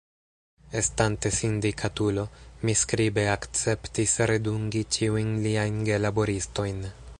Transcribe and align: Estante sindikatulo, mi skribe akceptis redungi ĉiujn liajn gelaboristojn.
Estante 0.79 1.31
sindikatulo, 1.39 2.23
mi 2.65 2.75
skribe 2.81 3.27
akceptis 3.35 4.17
redungi 4.33 4.85
ĉiujn 4.97 5.33
liajn 5.47 5.81
gelaboristojn. 5.93 6.85